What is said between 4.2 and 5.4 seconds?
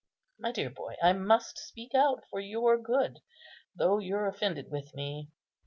offended with me.